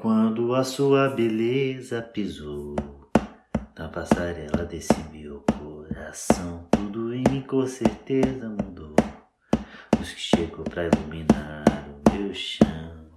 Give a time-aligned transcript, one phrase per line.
[0.00, 2.74] Quando a sua beleza pisou
[3.76, 8.96] na passarela desse meu coração, tudo em mim com certeza mudou.
[10.00, 13.10] Os que chegou pra iluminar o meu chão.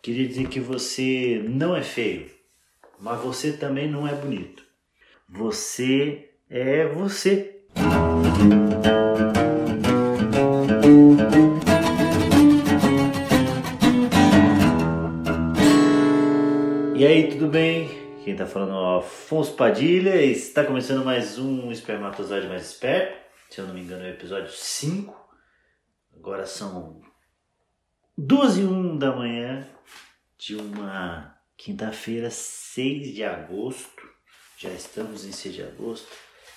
[0.00, 2.30] Queria dizer que você não é feio,
[3.00, 4.62] mas você também não é bonito.
[5.28, 7.64] Você é você.
[16.98, 17.88] E aí, tudo bem?
[18.24, 23.16] Quem tá falando é o Afonso Padilha está começando mais um Espermatozoide Mais Esperto.
[23.48, 25.16] Se eu não me engano, é o episódio 5.
[26.16, 27.00] Agora são
[28.16, 29.64] 12 e 1 da manhã
[30.36, 34.02] de uma quinta-feira, 6 de agosto.
[34.58, 36.08] Já estamos em 6 de agosto.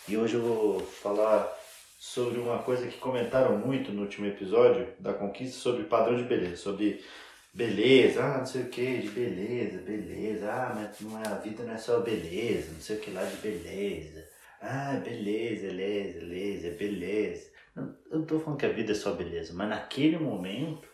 [0.07, 1.55] E hoje eu vou falar
[1.99, 6.57] sobre uma coisa que comentaram muito no último episódio da conquista sobre padrão de beleza,
[6.57, 7.05] sobre
[7.53, 11.63] beleza, ah, não sei o que, de beleza, beleza, ah, mas não é, a vida
[11.63, 14.27] não é só beleza, não sei o que lá de beleza,
[14.61, 17.51] ah, beleza, beleza, beleza, beleza.
[17.75, 20.87] Não, eu não tô falando que a vida é só beleza, mas naquele momento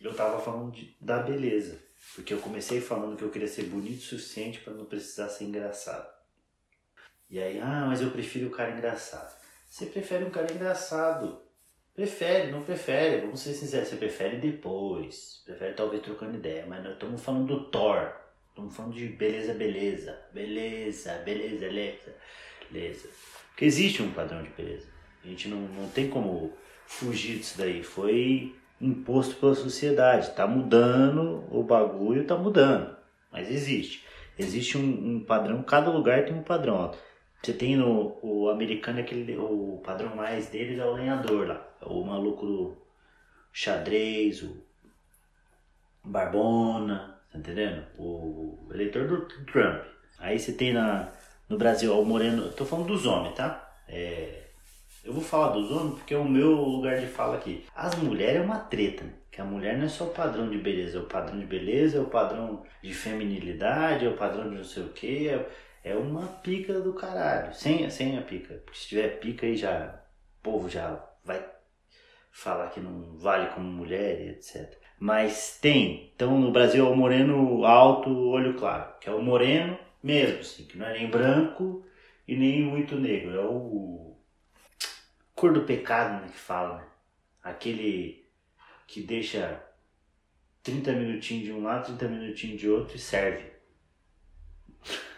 [0.00, 1.78] eu tava falando de, da beleza,
[2.14, 5.44] porque eu comecei falando que eu queria ser bonito o suficiente para não precisar ser
[5.44, 6.10] engraçado.
[7.30, 9.40] E aí, ah, mas eu prefiro o cara engraçado.
[9.66, 11.40] Você prefere um cara engraçado,
[11.94, 16.94] Prefere, não prefere, vamos ser sinceros, você prefere depois, prefere talvez trocando ideia, mas nós
[16.94, 18.10] estamos falando do Thor,
[18.48, 22.16] estamos falando de beleza, beleza, beleza, beleza, beleza,
[22.70, 23.08] beleza.
[23.48, 24.88] Porque existe um padrão de beleza,
[25.22, 26.54] a gente não, não tem como
[26.86, 32.96] fugir disso daí, foi imposto pela sociedade, tá mudando o bagulho, tá mudando,
[33.30, 34.02] mas existe.
[34.38, 36.90] Existe um, um padrão, cada lugar tem um padrão.
[37.42, 42.04] Você tem no o americano, aquele, o padrão mais deles é o lenhador lá o
[42.04, 42.76] maluco do
[43.52, 44.56] xadrez, o
[46.04, 47.84] Barbona, tá entendendo?
[47.98, 49.82] O eleitor do Trump.
[50.18, 51.08] Aí você tem na,
[51.48, 53.68] no Brasil o Moreno, tô falando dos homens, tá?
[53.88, 54.42] É,
[55.04, 57.64] eu vou falar dos homens porque é o meu lugar de fala aqui.
[57.74, 59.12] As mulheres é uma treta, né?
[59.30, 61.98] Que a mulher não é só o padrão de beleza, é o padrão de beleza,
[61.98, 65.48] é o padrão de feminilidade, é o padrão de não sei o que, é,
[65.82, 67.54] é uma pica do caralho.
[67.54, 68.54] Sem, sem a pica.
[68.64, 70.00] Porque se tiver pica aí já,
[70.40, 71.42] o povo já vai
[72.32, 74.76] falar que não vale como mulher e etc.
[74.98, 76.10] Mas tem.
[76.16, 80.64] Então no Brasil é o moreno alto, olho claro, que é o moreno mesmo, assim,
[80.64, 81.84] que não é nem branco
[82.26, 83.36] e nem muito negro.
[83.36, 84.16] É o
[85.34, 86.86] cor do pecado, né, que fala, né?
[87.42, 88.24] Aquele
[88.86, 89.62] que deixa
[90.62, 93.52] 30 minutinhos de um lado, 30 minutinhos de outro e serve.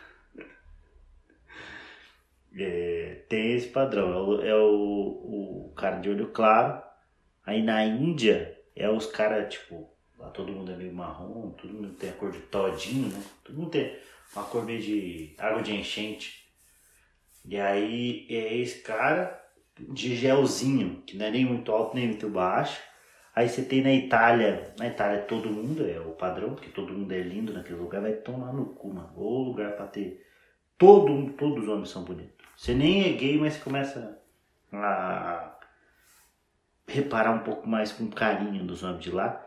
[2.56, 6.80] É, tem esse padrão, é, o, é o, o cara de olho claro,
[7.46, 11.90] Aí na Índia é os caras, tipo, lá todo mundo é meio marrom, todo mundo
[11.94, 13.22] tem a cor de todinho, né?
[13.44, 13.96] Todo mundo tem
[14.34, 16.44] uma cor meio de água de enchente.
[17.44, 19.42] E aí é esse cara
[19.78, 22.80] de gelzinho, que não é nem muito alto nem muito baixo.
[23.34, 27.12] Aí você tem na Itália, na Itália todo mundo é o padrão, porque todo mundo
[27.12, 29.12] é lindo naquele lugar, vai tomar no cu, mano.
[29.16, 30.24] Ou lugar pra ter.
[30.78, 32.46] Todo, todos os homens são bonitos.
[32.56, 34.20] Você nem é gay, mas começa
[34.72, 35.53] a
[36.86, 39.44] reparar um pouco mais com carinho dos homens de lá.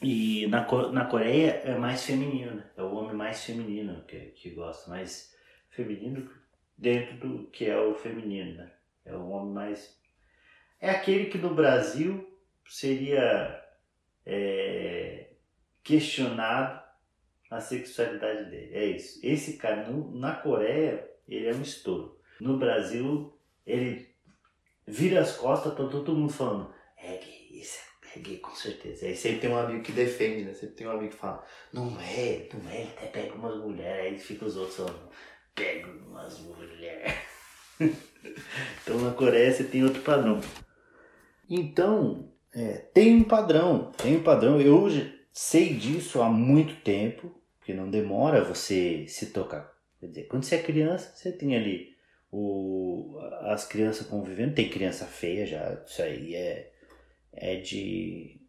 [0.00, 2.70] E na, na Coreia é mais feminino, né?
[2.76, 5.34] É o homem mais feminino que, que gosta, mais
[5.70, 6.28] feminino
[6.76, 8.72] dentro do que é o feminino, né?
[9.04, 9.96] É o homem mais.
[10.80, 12.28] É aquele que no Brasil
[12.68, 13.64] seria
[14.26, 15.28] é,
[15.82, 16.82] questionado
[17.50, 18.74] a sexualidade dele.
[18.74, 19.20] É isso.
[19.22, 22.18] Esse cara no, na Coreia, ele é um estouro.
[22.40, 24.11] No Brasil, ele
[24.86, 27.78] vira as costas, tá todo mundo falando, é gay, isso
[28.14, 29.06] é gay com certeza.
[29.06, 30.54] Aí sempre tem um amigo que defende, né?
[30.54, 34.18] Sempre tem um amigo que fala, não é, não é, até pega umas mulheres, aí
[34.18, 35.08] fica os outros falando,
[35.54, 37.14] pega umas mulheres.
[38.82, 40.40] então na Coreia você tem outro padrão.
[41.48, 44.60] Então, é, tem um padrão, tem um padrão.
[44.60, 44.88] Eu
[45.32, 49.72] sei disso há muito tempo, porque não demora você se tocar.
[50.00, 51.91] Quer dizer, quando você é criança, você tem ali
[52.32, 54.54] o, as crianças convivendo.
[54.54, 56.72] Tem criança feia já, isso aí é,
[57.32, 58.40] é de.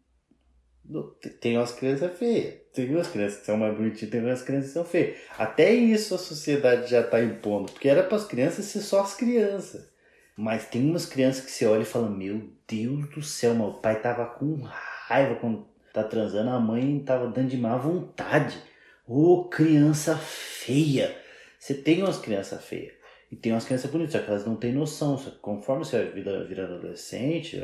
[1.40, 4.74] Tem umas crianças feias, tem umas crianças que são mais bonitinhas, tem umas crianças que
[4.74, 5.16] são feias.
[5.38, 9.14] Até isso a sociedade já está impondo, porque era para as crianças ser só as
[9.14, 9.90] crianças.
[10.36, 14.00] Mas tem umas crianças que você olha e fala: Meu Deus do céu, meu pai
[14.00, 18.58] tava com raiva quando tá transando, a mãe tava dando de má vontade.
[19.06, 21.16] Ô oh, criança feia!
[21.58, 22.93] Você tem umas crianças feias.
[23.34, 25.18] E tem umas crianças bonitas, só que elas não têm noção.
[25.18, 27.60] Só que conforme você vai virando adolescente,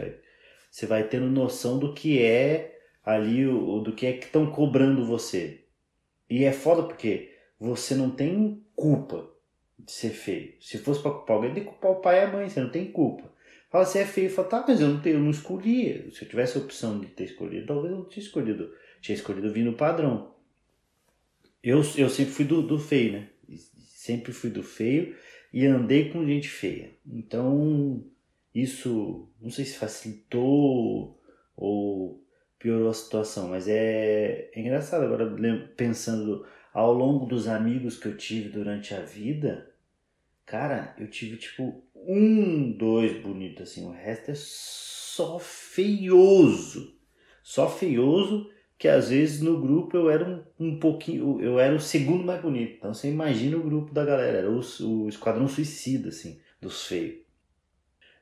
[0.68, 5.64] você vai tendo noção do que é ali, do que é que estão cobrando você.
[6.28, 9.30] E é foda porque você não tem culpa
[9.78, 10.54] de ser feio.
[10.60, 12.70] Se fosse pra culpar alguém, tem que culpar o pai e a mãe, você não
[12.70, 13.32] tem culpa.
[13.70, 16.10] Fala, você é feio, fala, tá, mas eu não, tenho, eu não escolhi.
[16.10, 18.74] Se eu tivesse a opção de ter escolhido, talvez eu não tinha escolhido.
[19.00, 20.34] Tinha escolhido vir no padrão.
[21.62, 23.28] Eu, eu sempre fui do, do feio, né?
[23.78, 25.14] Sempre fui do feio
[25.52, 26.92] e andei com gente feia.
[27.06, 28.04] Então,
[28.54, 31.20] isso não sei se facilitou
[31.56, 32.24] ou
[32.58, 35.26] piorou a situação, mas é, é engraçado agora
[35.76, 39.72] pensando ao longo dos amigos que eu tive durante a vida,
[40.46, 46.98] cara, eu tive tipo um, dois bonitos assim, o resto é só feioso.
[47.42, 48.50] Só feioso
[48.80, 52.40] que às vezes no grupo eu era um, um pouquinho, eu era o segundo mais
[52.40, 52.76] bonito.
[52.78, 57.20] Então você imagina o grupo da galera, era o, o esquadrão suicida, assim, dos feios.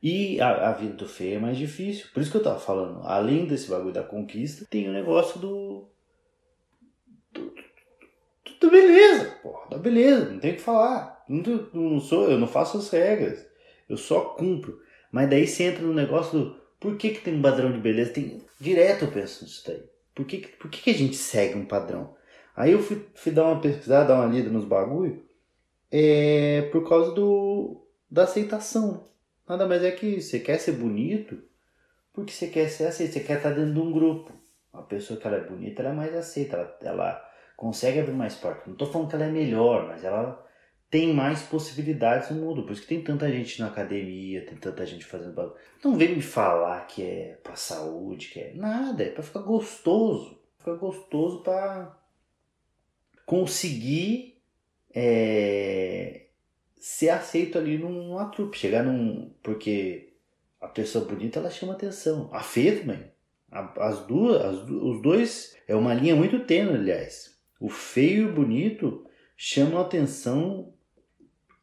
[0.02, 2.08] E a, a, vida do feio é mais difícil.
[2.12, 5.88] Por isso que eu tava falando, além desse bagulho da conquista, tem o negócio do.
[7.30, 11.24] do, do, do beleza, porra, da beleza, não tem o que falar.
[11.28, 13.46] Não, não sou, eu não faço as regras,
[13.88, 14.80] eu só cumpro.
[15.12, 18.12] Mas daí você entra no negócio do por que, que tem um padrão de beleza?
[18.12, 19.97] Tem, direto eu penso nisso daí.
[20.18, 22.16] Por que, por que, que a gente segue um padrão?
[22.56, 25.24] Aí eu fui, fui dar uma pesquisada, dar uma lida nos bagulho,
[25.92, 29.04] é por causa do, da aceitação.
[29.48, 31.40] Nada mais é que você quer ser bonito
[32.12, 34.32] porque você quer ser aceito, você quer estar dentro de um grupo.
[34.72, 38.34] Uma pessoa que ela é bonita, ela é mais aceita, ela, ela consegue abrir mais
[38.34, 38.66] portas.
[38.66, 40.44] Não estou falando que ela é melhor, mas ela
[40.90, 42.62] tem mais possibilidades no mundo.
[42.62, 45.56] Por isso que tem tanta gente na academia, tem tanta gente fazendo bagulho.
[45.84, 50.38] Não vem me falar que é pra saúde, que é nada, é pra ficar gostoso.
[50.58, 51.96] Ficar gostoso pra
[53.26, 54.40] conseguir
[54.94, 56.26] é,
[56.76, 59.30] ser aceito ali numa trupe, chegar num.
[59.42, 60.14] Porque
[60.60, 62.30] a pessoa bonita ela chama atenção.
[62.32, 63.12] A feia também.
[63.50, 67.38] As duas, as, os dois é uma linha muito tênue, aliás.
[67.60, 69.06] O feio e o bonito
[69.36, 70.72] chamam atenção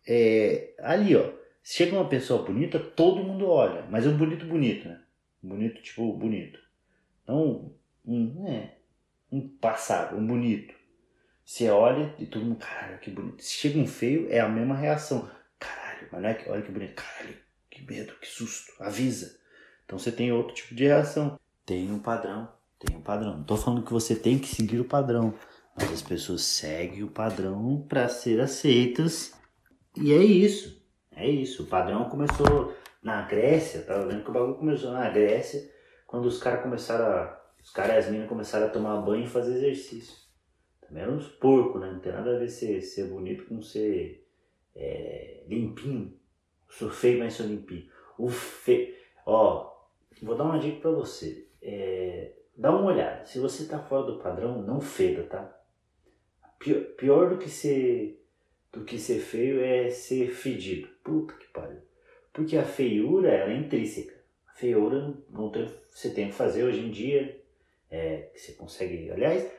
[0.08, 1.32] é, ali, ó.
[1.64, 5.02] Chega uma pessoa bonita, todo mundo olha, mas é um bonito bonito, né?
[5.42, 6.60] Bonito tipo bonito.
[7.24, 7.74] Então,
[8.06, 8.76] um, é,
[9.32, 10.76] um passado, um bonito.
[11.44, 13.44] Você olha e todo mundo, caralho, que bonito.
[13.44, 15.30] Se chega um feio, é a mesma reação.
[15.60, 16.96] Caralho, mas não é que, olha que bonito.
[16.96, 17.36] Caralho,
[17.70, 18.74] que medo, que susto.
[18.80, 19.40] Avisa.
[19.86, 21.40] Então você tem outro tipo de reação.
[21.66, 22.48] Tem um padrão,
[22.80, 23.38] tem um padrão.
[23.38, 25.34] Não tô falando que você tem que seguir o padrão,
[25.76, 29.35] mas as pessoas seguem o padrão para ser aceitas.
[29.98, 30.84] E é isso.
[31.12, 31.64] É isso.
[31.64, 35.70] O padrão começou na Grécia, tava vendo que o bagulho começou na Grécia,
[36.06, 37.46] quando os caras começaram a.
[37.62, 40.16] Os caras e as minas começaram a tomar banho e fazer exercício.
[40.80, 41.92] Também eram uns porcos, né?
[41.92, 44.28] Não tem nada a ver ser, ser bonito com ser
[44.76, 46.14] é, limpinho.
[46.70, 47.90] Sou feio, mas sou limpinho.
[48.20, 48.94] O feio.
[49.26, 49.74] Ó,
[50.22, 51.48] vou dar uma dica pra você.
[51.60, 53.26] É, dá uma olhada.
[53.26, 55.60] Se você tá fora do padrão, não feda, tá?
[56.60, 58.25] Pior, pior do que ser
[58.84, 60.88] que ser feio é ser fedido.
[61.04, 61.80] Puta que pariu.
[62.34, 64.14] Porque a feiura ela é intrínseca.
[64.48, 67.40] A feiura não tem, você tem que fazer hoje em dia.
[67.90, 69.12] É, que você consegue.
[69.12, 69.50] Aliás,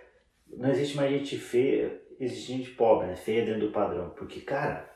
[0.49, 3.17] não existe mais gente feia, existe gente pobre, né?
[3.17, 4.11] Feia dentro do padrão.
[4.11, 4.91] Porque, cara,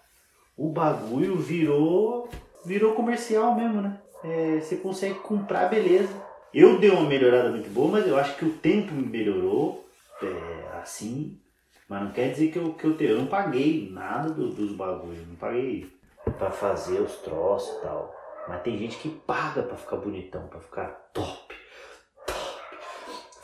[0.57, 2.29] o bagulho virou,
[2.67, 4.01] virou comercial mesmo, né?
[4.23, 6.13] É, você consegue comprar beleza.
[6.53, 9.89] Eu dei uma melhorada muito boa, mas eu acho que o tempo me melhorou
[10.23, 11.41] é, assim.
[11.91, 14.73] Mas não quer dizer que eu, que eu, te, eu não paguei nada do, dos
[14.73, 15.29] bagulhos.
[15.29, 15.93] Não paguei
[16.39, 18.15] pra fazer os troços e tal.
[18.49, 21.61] Mas tem gente que paga pra ficar bonitão, pra ficar top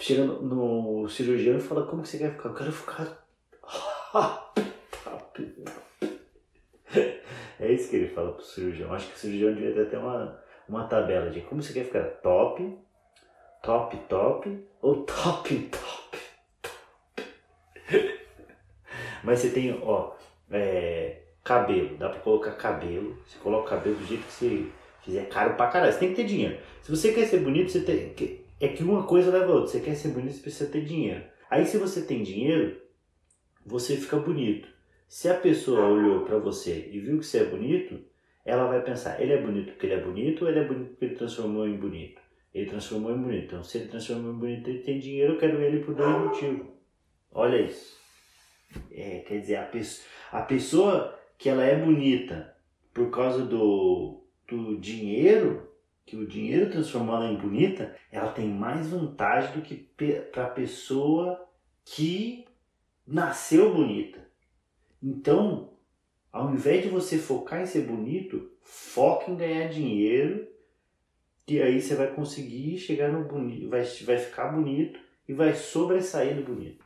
[0.06, 2.48] chega no, no, cirurgião e fala, como que você quer ficar?
[2.48, 3.26] Eu quero ficar.
[7.58, 8.92] é isso que ele fala pro cirurgião.
[8.92, 12.04] Acho que o cirurgião devia ter até uma, uma tabela de como você quer ficar
[12.22, 12.78] top,
[13.62, 15.95] top, top ou top, top, top.
[19.26, 20.12] Mas você tem, ó,
[20.52, 23.18] é, cabelo, dá pra colocar cabelo.
[23.26, 24.66] Você coloca o cabelo do jeito que você
[25.02, 25.92] fizer caro pra caralho.
[25.92, 26.56] Você tem que ter dinheiro.
[26.80, 28.14] Se você quer ser bonito, você tem
[28.60, 29.66] é que uma coisa leva a outra.
[29.66, 31.24] Você quer ser bonito, você precisa ter dinheiro.
[31.50, 32.80] Aí se você tem dinheiro,
[33.66, 34.68] você fica bonito.
[35.08, 37.98] Se a pessoa olhou para você e viu que você é bonito,
[38.44, 41.04] ela vai pensar, ele é bonito porque ele é bonito ou ele é bonito porque
[41.04, 42.22] ele transformou em bonito?
[42.54, 43.46] Ele transformou em bonito.
[43.46, 46.68] Então se ele transformou em bonito, ele tem dinheiro, eu quero ele por dois motivos.
[47.32, 48.05] Olha isso.
[48.90, 52.54] É, quer dizer, a, pessoa, a pessoa que ela é bonita
[52.92, 55.70] por causa do, do dinheiro,
[56.04, 59.74] que o dinheiro transformou ela em bonita, ela tem mais vantagem do que
[60.32, 61.48] para a pessoa
[61.84, 62.44] que
[63.06, 64.26] nasceu bonita.
[65.02, 65.74] Então,
[66.32, 70.46] ao invés de você focar em ser bonito, foque em ganhar dinheiro
[71.48, 76.36] e aí você vai conseguir chegar no bonito, vai, vai ficar bonito e vai sobressair
[76.36, 76.84] do bonito.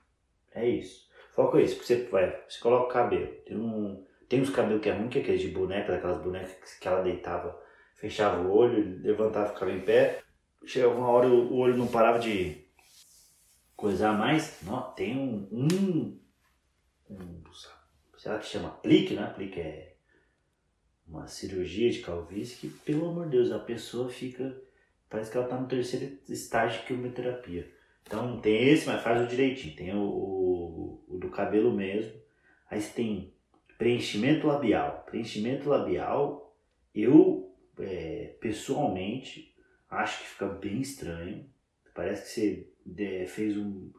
[0.55, 1.10] É isso.
[1.35, 3.29] Foco é isso, porque você vai, você coloca o cabelo.
[3.47, 6.75] Tem, um, tem uns cabelos que é ruim, que é aqueles de boneca, daquelas bonecas
[6.75, 7.61] que ela deitava,
[7.95, 10.23] fechava o olho, levantava, ficava em pé.
[10.65, 12.67] Chegava uma hora o olho não parava de
[13.77, 14.61] coisar mais.
[14.63, 16.21] Não, tem um, um,
[17.09, 17.43] um
[18.19, 19.23] sei lá que chama aplique, né?
[19.23, 19.95] Aplique é
[21.09, 24.55] uma cirurgia de calvície que, pelo amor de Deus, a pessoa fica.
[25.09, 27.69] Parece que ela está no terceiro estágio de quimioterapia.
[28.03, 29.75] Então tem esse, mas faz o direitinho.
[29.75, 30.30] Tem o, o, o
[31.41, 32.13] cabelo mesmo.
[32.71, 33.35] Aí você tem
[33.79, 35.05] preenchimento labial.
[35.07, 36.55] Preenchimento labial,
[36.95, 39.55] eu é, pessoalmente
[39.89, 41.49] acho que fica bem estranho.
[41.95, 43.91] Parece que você é, fez um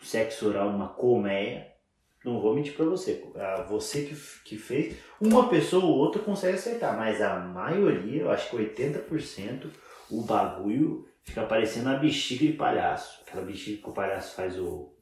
[0.00, 1.74] sexo oral numa colmeia.
[2.24, 3.24] Não vou mentir para você.
[3.68, 8.50] Você que, que fez, uma pessoa ou outra consegue acertar, mas a maioria, eu acho
[8.50, 9.70] que 80%,
[10.10, 13.22] o bagulho fica parecendo a bexiga de palhaço.
[13.22, 14.95] Aquela bexiga que o palhaço faz o,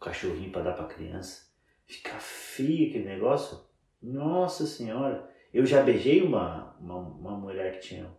[0.00, 1.46] cachorrinho para dar para criança.
[1.86, 3.60] Fica feio aquele negócio.
[4.02, 5.28] Nossa senhora.
[5.52, 8.10] Eu já beijei uma, uma, uma mulher que tinha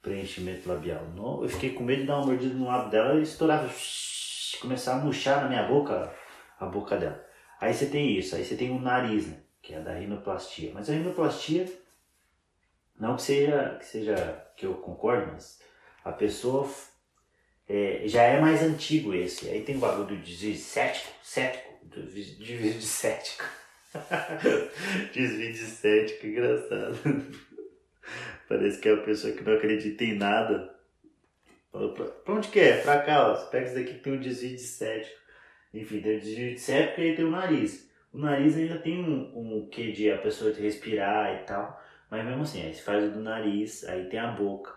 [0.00, 1.08] preenchimento labial.
[1.16, 3.68] Não, eu fiquei com medo de dar uma mordida no lado dela e estourar,
[4.60, 6.14] começar a murchar na minha boca
[6.60, 7.24] a boca dela.
[7.60, 10.72] Aí você tem isso, aí você tem o nariz, né, que é da rinoplastia.
[10.74, 11.66] Mas a rinoplastia,
[12.98, 15.60] não que seja que, seja, que eu concorde, mas
[16.04, 16.68] a pessoa
[17.68, 19.48] é, já é mais antigo esse.
[19.48, 23.44] Aí tem o bagulho do desvio cético, cético, desvio de cético.
[25.12, 26.98] desvio de cético, engraçado.
[28.48, 30.74] Parece que é a pessoa que não acredita em nada.
[31.72, 32.76] Pra onde que é?
[32.82, 33.34] Pra cá, ó.
[33.34, 35.16] Você pega isso daqui que tem um desvio de cético.
[35.72, 37.90] Enfim, tem o desvio de cético e aí tem o nariz.
[38.12, 41.82] O nariz ainda tem um, um quê de a pessoa de respirar e tal.
[42.10, 44.72] Mas mesmo assim, aí você faz o do nariz, aí tem a boca.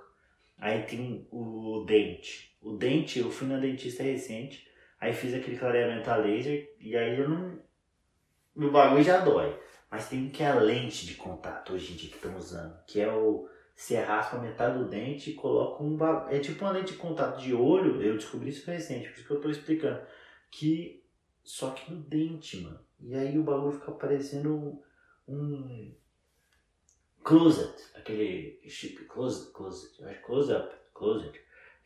[0.58, 2.46] Aí tem o dente.
[2.61, 4.67] O dente, eu fui na dentista recente,
[4.99, 7.59] aí fiz aquele clareamento a laser e aí eu não.
[8.55, 9.57] Meu bagulho já dói.
[9.89, 12.99] Mas tem que é a lente de contato hoje em dia que estamos usando, que
[12.99, 13.47] é o.
[13.75, 16.35] Você raspa metade do dente e coloca um bagulho.
[16.35, 19.33] É tipo uma lente de contato de olho, eu descobri isso recente, por isso que
[19.33, 20.01] eu tô explicando.
[20.51, 21.03] Que.
[21.43, 22.79] Só que no dente, mano.
[22.99, 24.81] E aí o bagulho fica parecendo
[25.27, 25.93] um
[27.27, 31.37] Closet, aquele chip, closet, closet, close up, closet,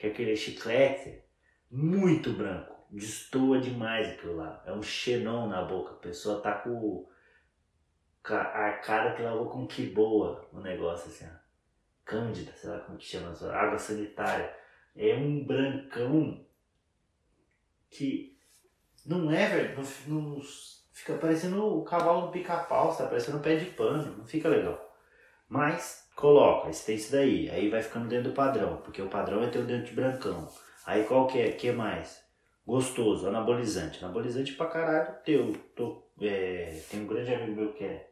[0.01, 1.21] que é aquele chiclete
[1.69, 4.63] muito branco, destoa demais aquilo lá.
[4.65, 7.07] É um xenon na boca, a pessoa tá com
[8.27, 11.39] a arcada que lavou com que boa o negócio assim, ó.
[12.03, 14.57] Cândida, sei lá como que chama, água sanitária.
[14.95, 16.43] É um brancão
[17.87, 18.35] que
[19.05, 20.41] não é, velho, não, não,
[20.91, 24.90] fica parecendo o cavalo do pica-pau, tá parecendo um pé de pano, não fica legal.
[25.51, 29.43] Mas coloca, você tem isso daí, aí vai ficando dentro do padrão, porque o padrão
[29.43, 30.47] é ter o dente brancão.
[30.85, 31.51] Aí qual que é?
[31.51, 32.23] que mais?
[32.65, 34.01] Gostoso, anabolizante.
[34.01, 35.51] Anabolizante pra caralho teu.
[35.75, 38.11] Tô, é, tem um grande amigo meu que é,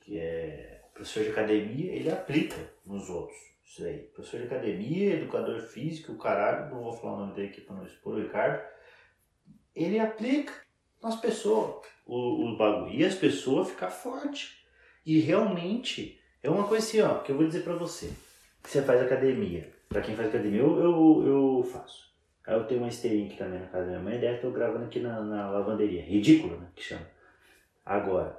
[0.00, 3.38] que é professor de academia, ele aplica nos outros.
[3.64, 4.00] Isso aí.
[4.14, 7.74] Professor de academia, educador físico, o caralho, não vou falar o nome dele aqui pra
[7.74, 8.62] não expor o Ricardo.
[9.74, 10.52] Ele aplica
[11.02, 12.92] nas pessoas o, o bagulho.
[12.92, 14.57] E as pessoas ficam fortes.
[15.08, 18.12] E realmente é uma coisa assim, ó, que eu vou dizer pra você.
[18.62, 19.72] Você faz academia.
[19.88, 22.12] Pra quem faz academia, eu, eu, eu faço.
[22.46, 24.84] Aí eu tenho uma esteirinha aqui também na casa da minha mãe, daí eu gravando
[24.84, 26.02] aqui na, na lavanderia.
[26.02, 26.68] Ridículo, né?
[26.76, 27.06] Que chama.
[27.86, 28.38] Agora,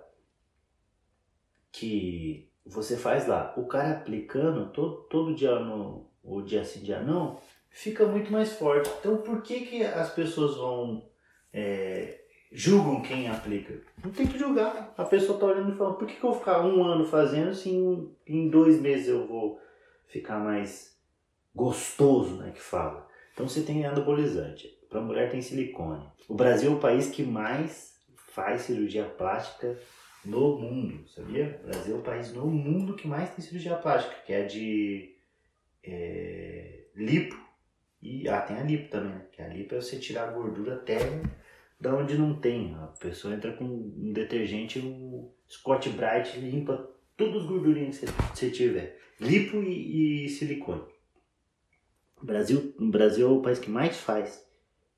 [1.71, 7.01] que você faz lá, o cara aplicando todo, todo dia no, o dia sim, dia
[7.01, 8.91] não, fica muito mais forte.
[8.99, 11.09] Então por que, que as pessoas vão
[11.51, 13.79] é, julgam quem aplica.
[14.03, 14.93] Não tem que julgar.
[14.97, 17.53] A pessoa está olhando e falando, por que, que eu vou ficar um ano fazendo
[17.53, 19.59] se em, em dois meses eu vou
[20.07, 20.97] ficar mais
[21.53, 23.07] gostoso, né, que fala.
[23.33, 24.67] Então você tem anabolizante.
[24.89, 26.07] Para mulher tem silicone.
[26.27, 27.93] O Brasil é o país que mais
[28.33, 29.77] faz cirurgia plástica
[30.25, 31.59] no mundo, sabia?
[31.63, 35.15] O Brasil é o país no mundo que mais tem cirurgia plástica, que é de
[35.83, 37.37] é, lipo.
[38.01, 39.25] E ah, tem a lipo também, né?
[39.31, 40.97] Que a lipo é você tirar a gordura até
[41.79, 42.75] da onde não tem.
[42.75, 48.49] A pessoa entra com um detergente, o Scott Bright limpa todos os gordurinhos que você
[48.49, 48.99] tiver.
[49.19, 50.83] Lipo e, e silicone.
[52.21, 54.45] O Brasil, Brasil é o país que mais faz.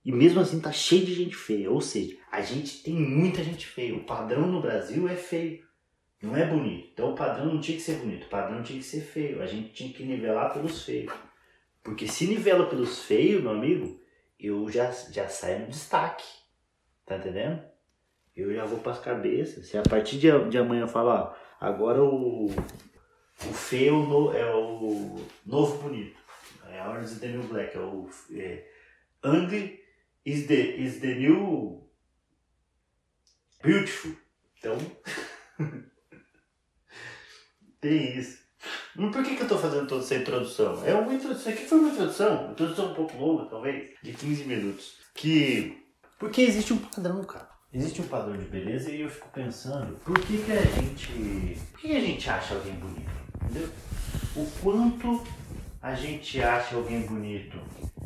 [0.03, 1.69] E mesmo assim tá cheio de gente feia.
[1.69, 3.95] Ou seja, a gente tem muita gente feia.
[3.95, 5.63] O padrão no Brasil é feio.
[6.21, 6.89] Não é bonito.
[6.93, 8.25] Então o padrão não tinha que ser bonito.
[8.25, 9.41] O padrão tinha que ser feio.
[9.41, 11.13] A gente tinha que nivelar pelos feios.
[11.83, 13.99] Porque se nivela pelos feios, meu amigo,
[14.39, 16.40] eu já, já saio no destaque.
[17.05, 17.61] Tá entendendo?
[18.35, 19.67] Eu já vou para as cabeças.
[19.67, 25.19] Se a partir de, de amanhã eu falar, agora o, o feio no, é o
[25.45, 26.19] novo bonito.
[26.69, 27.75] É Orange is the New Black.
[27.75, 28.67] É o é,
[29.25, 29.79] Ugly
[30.25, 31.89] is the, is the new
[33.61, 34.15] beautiful.
[34.57, 34.77] Então,
[37.81, 38.41] tem isso.
[38.95, 40.85] Mas por que, que eu tô fazendo toda essa introdução?
[40.85, 44.43] É uma introdução, aqui foi uma introdução, uma introdução um pouco longa, talvez, de 15
[44.45, 44.97] minutos.
[45.15, 45.80] Que.
[46.21, 47.49] Porque existe um padrão, cara.
[47.73, 51.57] Existe um padrão de beleza e eu fico pensando, por que, que a gente.
[51.71, 53.11] Por que, que a gente acha alguém bonito?
[53.43, 53.67] Entendeu?
[54.35, 55.23] O quanto
[55.81, 57.57] a gente acha alguém bonito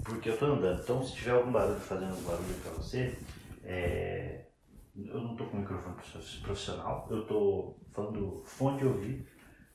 [0.05, 0.81] porque eu tô andando.
[0.81, 3.17] Então se tiver algum barulho fazendo um barulho pra você,
[3.65, 4.45] é...
[4.95, 5.97] eu não tô com microfone
[6.41, 9.25] profissional, eu tô falando fone de ouvido,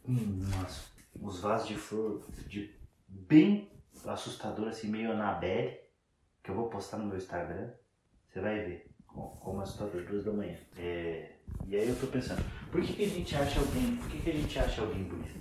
[0.02, 2.75] com umas, uns vasos de flor de
[3.06, 3.70] bem
[4.06, 5.78] assustador, assim, meio Anabelle,
[6.42, 7.70] que eu vou postar no meu Instagram.
[8.33, 10.57] Você vai ver como assustador, duas da manhã.
[10.79, 11.31] É...
[11.67, 14.31] E aí eu tô pensando, por que, que a gente acha alguém, por que, que
[14.31, 15.41] a gente acha alguém bonito?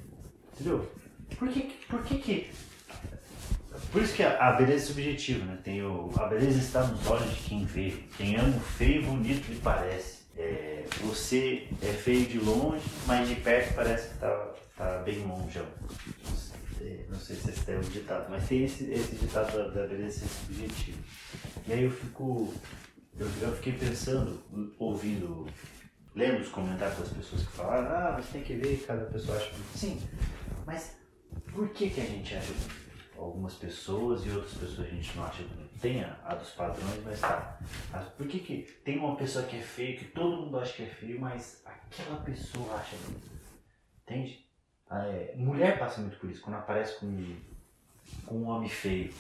[0.53, 0.91] Entendeu?
[1.37, 2.49] Por que, por que, que
[3.91, 5.57] por isso que a, beleza é subjetiva, né?
[5.63, 7.93] Tem o, a beleza está nos olhos de quem vê.
[8.17, 10.19] Quem ama o feio, bonito lhe parece.
[10.37, 15.59] É, você é feio de longe, mas de perto parece que tá, tá bem longe.
[17.09, 20.19] Não sei se esse é um ditado, mas tem esse, esse ditado da, da beleza
[20.19, 20.97] ser subjetiva.
[21.69, 22.51] E aí eu fico.
[23.15, 24.41] Eu, eu fiquei pensando,
[24.79, 25.45] ouvindo,
[26.15, 29.51] lendo os comentários das pessoas que falaram, ah, você tem que ver, cada pessoa acha.
[29.75, 30.01] Sim,
[30.65, 30.97] mas
[31.53, 32.53] por que, que a gente acha
[33.15, 35.79] algumas pessoas e outras pessoas a gente não acha bonito.
[35.79, 37.59] Tem a, a dos padrões, mas tá.
[37.91, 40.83] Mas por que, que tem uma pessoa que é feia, que todo mundo acha que
[40.83, 43.29] é feio, mas aquela pessoa acha bonito?
[44.07, 44.43] Entende?
[44.89, 47.35] Ah, é, mulher passa muito por isso, quando aparece com,
[48.25, 49.13] com um homem feio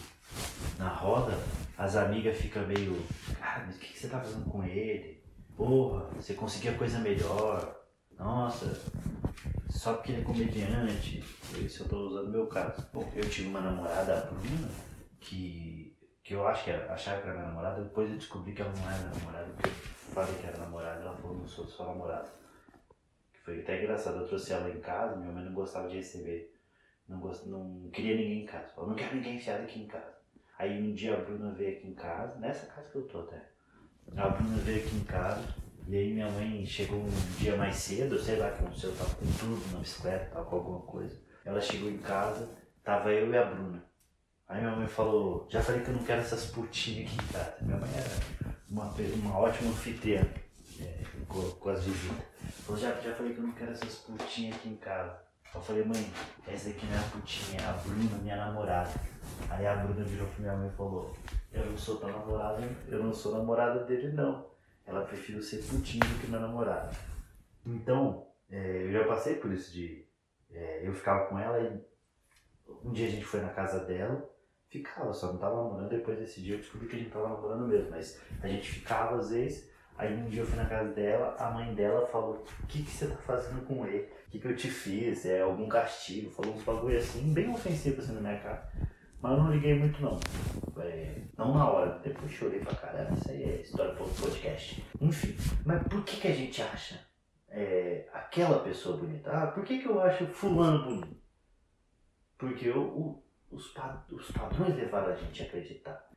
[0.77, 1.37] na roda,
[1.77, 3.01] as amigas ficam meio.
[3.39, 5.23] Cara, mas o que, que você tá fazendo com ele?
[5.55, 7.77] Porra, você conseguia coisa melhor.
[8.17, 8.79] Nossa,
[9.69, 11.23] só porque ele é comediante.
[11.57, 12.85] Isso eu estou usando meu caso.
[12.93, 14.69] Bom, eu tive uma namorada, a Bruna,
[15.19, 18.61] que, que eu acho que era, achava que era minha namorada, depois eu descobri que
[18.61, 21.65] ela não era minha namorada, porque eu falei que era namorada, ela falou, não sou
[21.65, 22.29] sua namorada.
[23.43, 26.53] Foi até engraçado, eu trouxe ela em casa, minha mãe não gostava de receber,
[27.09, 28.67] não, gost, não queria ninguém em casa.
[28.69, 30.13] Falou, não quero ninguém enfiado aqui em casa.
[30.57, 33.41] Aí um dia a Bruna veio aqui em casa, nessa casa que eu tô até.
[34.15, 35.43] A Bruna veio aqui em casa,
[35.87, 39.25] e aí minha mãe chegou um dia mais cedo, sei lá que aconteceu, tava com
[39.39, 41.19] tudo na bicicleta, tava com alguma coisa.
[41.43, 42.49] Ela chegou em casa,
[42.83, 43.83] tava eu e a Bruna.
[44.47, 47.55] Aí minha mãe falou, já falei que eu não quero essas putinhas aqui em casa.
[47.61, 48.09] Minha mãe era
[48.69, 48.83] uma,
[49.23, 50.21] uma ótima anfitriã
[50.79, 52.25] é, com, com, as visitas.
[52.65, 55.28] Falou, já, já falei que eu não quero essas putinhas aqui em casa.
[55.53, 56.11] Eu falei, mãe,
[56.47, 58.91] essa aqui não é a putinha, é a Bruna, minha namorada.
[59.49, 61.15] Aí a Bruna virou pra minha mãe e falou,
[61.51, 64.49] eu não sou tua namorada, eu não sou namorada dele não
[64.89, 66.91] ela prefere ser putinha do que minha namorada.
[67.65, 70.05] Então, é, eu já passei por isso de.
[70.51, 71.79] É, eu ficava com ela e
[72.83, 74.27] um dia a gente foi na casa dela,
[74.67, 75.89] ficava, só não tava namorando.
[75.89, 79.17] Depois desse dia eu descobri que a gente tava namorando mesmo, mas a gente ficava
[79.17, 79.69] às vezes.
[79.95, 82.89] Aí um dia eu fui na casa dela, a mãe dela falou: O que, que
[82.89, 84.09] você tá fazendo com ele?
[84.29, 85.25] O que, que eu te fiz?
[85.25, 86.29] É algum castigo?
[86.29, 88.71] Falou uns bagulho assim, bem ofensivo assim na minha cara.
[89.19, 90.19] Mas eu não liguei muito não.
[90.83, 93.15] É, não na hora, depois chorei pra caramba.
[93.15, 94.85] Isso aí é história outro podcast.
[95.01, 96.99] Enfim, mas por que, que a gente acha
[97.49, 99.31] é, aquela pessoa bonita?
[99.31, 101.17] Ah, por que, que eu acho fulano bonito?
[102.37, 103.73] Porque eu, o, os,
[104.11, 106.07] os padrões levaram a gente a acreditar.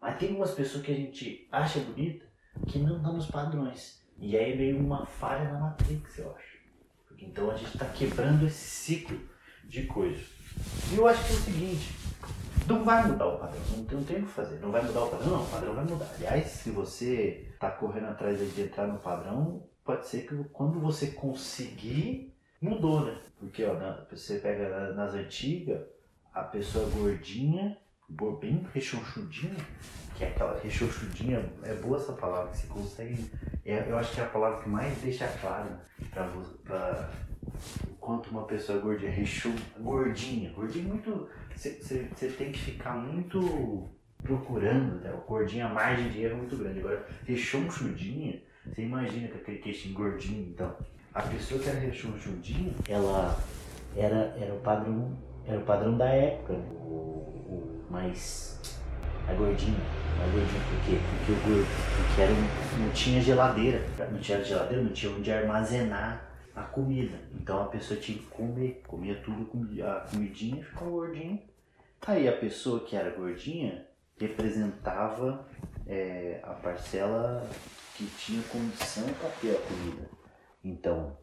[0.00, 2.24] Mas tem umas pessoas que a gente acha bonita
[2.68, 4.06] que não estão nos padrões.
[4.16, 6.57] E aí meio uma falha na Matrix, eu acho.
[7.18, 9.18] Então a gente está quebrando esse ciclo
[9.64, 10.26] de coisas.
[10.92, 11.94] E eu acho que é o seguinte,
[12.66, 15.04] não vai mudar o padrão, não tem, não tem o que fazer, não vai mudar
[15.04, 16.10] o padrão, não, o padrão vai mudar.
[16.16, 21.08] Aliás, se você está correndo atrás de entrar no padrão, pode ser que quando você
[21.08, 23.18] conseguir, mudou, né?
[23.38, 23.74] Porque ó,
[24.10, 25.80] você pega nas antigas,
[26.32, 27.78] a pessoa gordinha,
[28.40, 29.56] bem rechonchudinha,
[30.18, 33.30] que é aquela rechonchudinha, é boa essa palavra, que você consegue,
[33.64, 35.70] é, eu acho que é a palavra que mais deixa claro
[36.10, 37.10] para
[37.88, 42.94] o quanto uma pessoa é gordinha, rechon, gordinha, gordinha é muito você tem que ficar
[42.94, 43.88] muito
[44.22, 45.12] procurando, né?
[45.12, 46.78] O gordinho, a margem de erro é muito grande.
[46.78, 50.76] Agora, rechonchudinha, você imagina com aquele queixinho gordinho, então.
[51.12, 53.36] A pessoa que era rechonchudinha, ela
[53.96, 56.68] era, era o padrão era o padrão da época, né?
[56.72, 58.57] o, o mais
[59.28, 59.78] a gordinha,
[60.22, 60.98] a gordinha por quê?
[61.10, 62.32] Porque o gordo, porque era
[62.78, 67.18] não tinha geladeira, não tinha geladeira, não tinha onde armazenar a comida.
[67.34, 69.48] Então a pessoa tinha que comer, comia tudo,
[69.84, 71.42] a comidinha, ficava gordinha.
[72.00, 73.86] Tá aí a pessoa que era gordinha
[74.18, 75.46] representava
[75.86, 77.46] é, a parcela
[77.96, 80.08] que tinha condição para ter a comida.
[80.64, 81.16] Então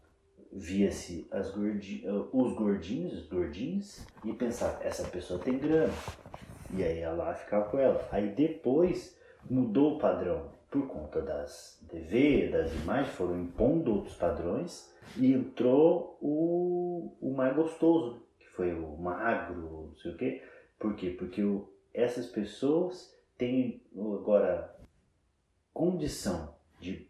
[0.51, 5.93] via-se gordi os gordinhos, os gordinhos, e pensava, essa pessoa tem grana.
[6.75, 8.07] E aí ela ficava com ela.
[8.11, 9.17] Aí depois
[9.49, 16.17] mudou o padrão por conta das TV, das imagens, foram impondo outros padrões e entrou
[16.21, 20.43] o, o mais gostoso, que foi o magro, não sei o quê.
[20.77, 21.11] Por quê?
[21.11, 24.75] Porque o, essas pessoas têm agora
[25.73, 27.07] condição de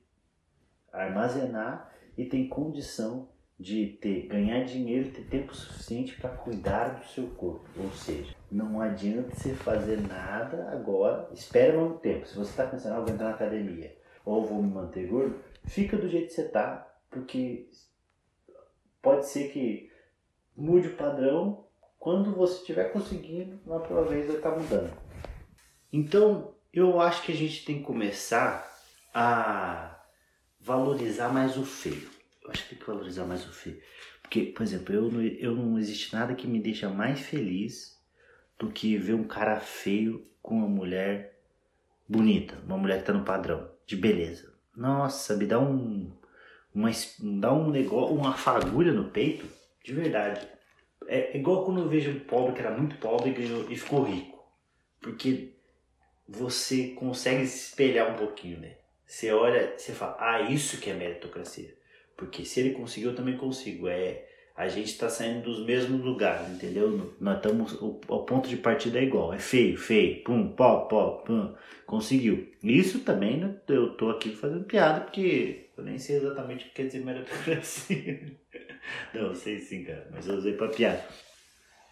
[0.91, 7.05] armazenar e tem condição de ter ganhar dinheiro e ter tempo suficiente para cuidar do
[7.05, 7.67] seu corpo.
[7.77, 12.25] Ou seja, não adianta você fazer nada agora, espera um tempo.
[12.25, 15.97] Se você está pensando, ah, vou entrar na academia ou vou me manter gordo, fica
[15.97, 17.69] do jeito que você está, porque
[19.01, 19.91] pode ser que
[20.55, 21.65] mude o padrão
[21.99, 24.97] quando você estiver conseguindo, na próxima vez vai estar tá mudando.
[25.91, 28.71] Então, eu acho que a gente tem que começar
[29.13, 30.03] a
[30.59, 32.15] valorizar mais o feio
[32.45, 33.81] eu acho que tem que valorizar mais o feio.
[34.21, 37.94] Porque, por exemplo, eu eu não existe nada que me deixa mais feliz
[38.57, 41.39] do que ver um cara feio com uma mulher
[42.07, 44.53] bonita, uma mulher que tá no padrão de beleza.
[44.75, 46.11] Nossa, me dá um
[46.75, 46.91] uma,
[47.39, 49.45] dá um negócio, uma fagulha no peito,
[49.81, 50.45] de verdade.
[51.07, 53.77] É, é igual quando eu vejo um pobre que era muito pobre e, ganhou, e
[53.77, 54.43] ficou rico.
[54.99, 55.53] Porque
[56.27, 58.75] você consegue se espelhar um pouquinho, né?
[59.05, 61.73] Você olha, você fala, ah, isso que é meritocracia.
[62.17, 63.87] Porque se ele conseguiu, eu também consigo.
[63.87, 67.13] É, a gente está saindo dos mesmos lugares, entendeu?
[67.19, 67.73] Nós estamos.
[67.73, 69.33] O, o, ponto de partida é igual.
[69.33, 71.53] É feio, feio, pum, pó, pó, pum.
[71.85, 72.51] Conseguiu.
[72.63, 76.75] Isso também né, eu tô aqui fazendo piada, porque eu nem sei exatamente o que
[76.75, 78.37] quer dizer meritocracia.
[79.13, 81.03] Não, sei sim, cara, mas eu usei para piada.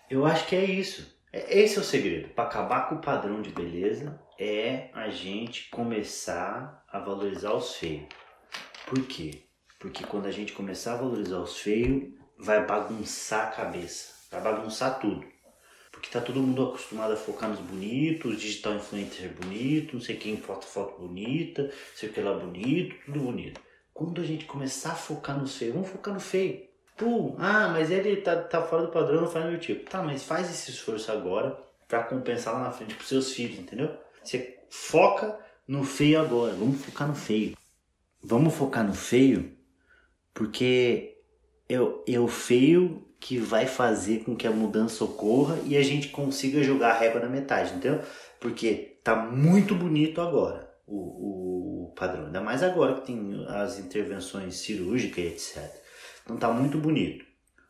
[0.09, 1.13] Eu acho que é isso.
[1.33, 2.29] É, esse é o segredo.
[2.29, 8.05] Para acabar com o padrão de beleza, é a gente começar a valorizar os feios.
[8.85, 9.43] Por quê?
[9.79, 14.99] Porque quando a gente começar a valorizar os feios, vai bagunçar a cabeça, vai bagunçar
[14.99, 15.25] tudo.
[15.91, 20.37] Porque tá todo mundo acostumado a focar nos bonitos, digital influencer bonito, não sei quem
[20.37, 23.61] foto foto bonita, sei o que lá bonito, tudo bonito.
[23.93, 26.67] Quando a gente começar a focar nos feios, vamos focar no feio.
[26.97, 29.89] Pô, ah, mas ele tá, tá fora do padrão, não faz meu tipo.
[29.89, 33.95] Tá, mas faz esse esforço agora para compensar lá na frente pros seus filhos, entendeu?
[34.23, 37.55] Você foca no feio agora, vamos focar no feio.
[38.21, 39.55] Vamos focar no feio
[40.33, 41.12] porque
[41.73, 46.09] é, é o feio que vai fazer com que a mudança ocorra e a gente
[46.09, 48.01] consiga jogar a régua na metade, entendeu?
[48.39, 54.55] Porque tá muito bonito agora o, o padrão, ainda mais agora que tem as intervenções
[54.55, 55.71] cirúrgicas e etc.
[56.23, 57.25] Então tá muito bonito.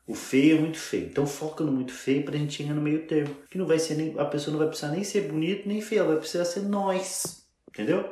[0.06, 1.06] O feio é muito feio.
[1.06, 3.34] Então foca no muito feio pra gente chegar no meio termo.
[3.50, 4.20] Que não vai ser nem.
[4.20, 7.48] A pessoa não vai precisar nem ser bonito nem feio, ela vai precisar ser nós.
[7.70, 8.12] Entendeu?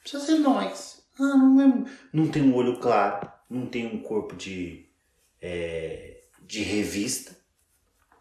[0.00, 1.06] Precisa ser nós.
[1.18, 4.86] Ah, não, é, não tem um olho claro não tem um corpo de,
[5.42, 7.36] é, de revista.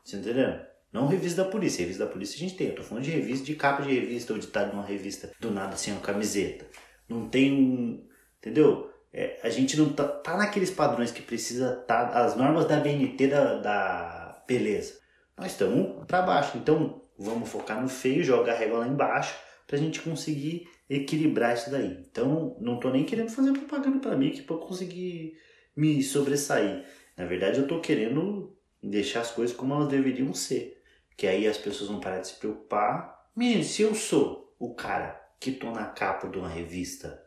[0.03, 0.59] Você entendeu?
[0.91, 1.81] Não revista da polícia.
[1.81, 2.67] Revista da polícia a gente tem.
[2.67, 5.51] Eu tô falando de revista, de capa de revista ou de estar numa revista do
[5.51, 6.65] nada sem uma camiseta.
[7.07, 8.07] Não tem um.
[8.39, 8.91] Entendeu?
[9.13, 13.27] É, a gente não tá, tá naqueles padrões que precisa tá as normas da BNT
[13.27, 14.99] da, da beleza.
[15.37, 16.57] Nós estamos para baixo.
[16.57, 19.35] Então vamos focar no feio, joga a régua lá embaixo
[19.67, 22.03] para a gente conseguir equilibrar isso daí.
[22.09, 25.37] Então, não estou nem querendo fazer propaganda para mim que para conseguir
[25.75, 26.83] me sobressair.
[27.17, 30.81] Na verdade, eu estou querendo deixar as coisas como elas deveriam ser.
[31.17, 33.29] Que aí as pessoas vão parar de se preocupar.
[33.35, 37.21] Menino, se eu sou o cara que tô na capa de uma revista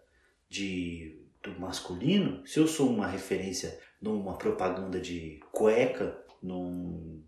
[0.48, 7.22] de do masculino, se eu sou uma referência numa propaganda de cueca, num,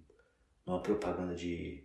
[0.64, 1.84] numa propaganda de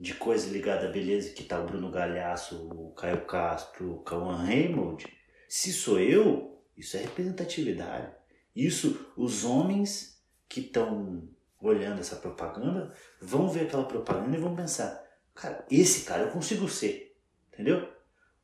[0.00, 4.34] de coisa ligada à beleza que tá o Bruno Galhaço, o Caio Castro, o Cauã
[4.34, 5.06] Raymond,
[5.46, 8.10] se sou eu, isso é representatividade.
[8.54, 11.28] Isso, os homens que estão
[11.60, 15.02] olhando essa propaganda vão ver aquela propaganda e vão pensar,
[15.34, 17.16] cara, esse cara eu consigo ser,
[17.52, 17.88] entendeu?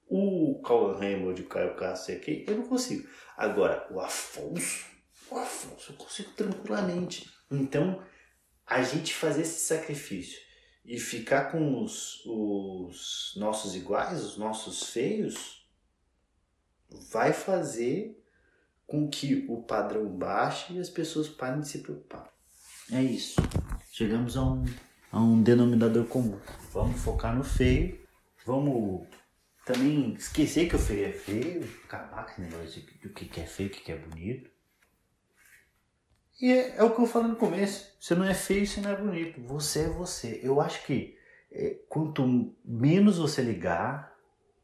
[0.09, 3.09] O Cauã Raymond, o Caio Castro aqui, eu não consigo.
[3.37, 4.87] Agora, o Afonso,
[5.31, 7.29] o Afonso eu consigo tranquilamente.
[7.51, 8.03] Então,
[8.65, 10.41] a gente fazer esse sacrifício
[10.85, 15.69] e ficar com os, os nossos iguais, os nossos feios,
[17.11, 18.23] vai fazer
[18.87, 22.31] com que o padrão baixe e as pessoas parem de se preocupar.
[22.93, 23.41] É isso.
[23.91, 24.65] Chegamos a um,
[25.11, 26.39] a um denominador comum.
[26.73, 27.99] Vamos focar no feio,
[28.45, 29.07] vamos
[29.65, 33.69] também esquecer que o feio é feio, acabar com esse negócio do que é feio,
[33.69, 34.51] o que é bonito.
[36.41, 37.97] E é, é, o que eu falei no começo.
[37.99, 39.41] Você não é feio, você não é bonito.
[39.43, 40.41] Você é você.
[40.43, 41.17] Eu acho que
[41.51, 44.15] é, quanto menos você ligar,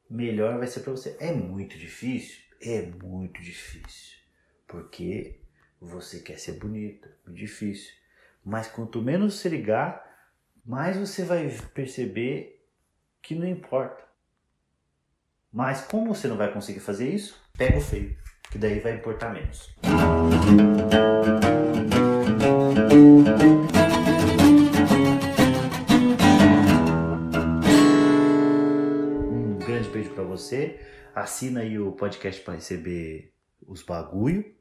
[0.09, 1.17] melhor vai ser para você.
[1.19, 2.42] É muito difícil?
[2.65, 4.19] É muito difícil.
[4.69, 5.41] Porque
[5.81, 7.11] você quer ser bonita.
[7.27, 7.93] Muito difícil.
[8.45, 10.01] Mas quanto menos você ligar,
[10.65, 12.65] mais você vai perceber
[13.21, 14.01] que não importa.
[15.53, 18.17] Mas como você não vai conseguir fazer isso, pega o feio,
[18.51, 19.75] que daí vai importar menos.
[29.31, 30.81] Um grande beijo para você.
[31.15, 33.33] Assina aí o podcast para receber
[33.67, 34.55] os bagulho.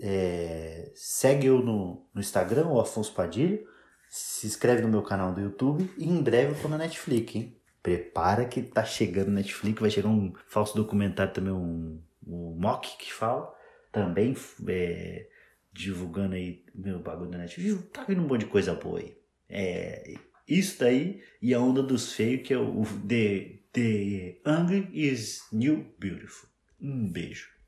[0.00, 3.60] É, segue eu no, no Instagram, o Afonso Padilha.
[4.08, 7.56] Se inscreve no meu canal do YouTube e em breve eu tô na Netflix, hein?
[7.80, 13.12] Prepara que tá chegando Netflix, vai chegar um falso documentário também, um, um mock que
[13.12, 13.54] fala,
[13.92, 14.36] também
[14.68, 15.28] é,
[15.72, 17.80] divulgando aí meu bagulho da Netflix.
[17.92, 19.16] Tá vindo um monte de coisa boa aí.
[19.48, 20.14] É,
[20.48, 25.86] isso daí e a onda dos feios, que é o The, the Angry is New
[25.98, 26.48] Beautiful.
[26.82, 27.59] Um beijo.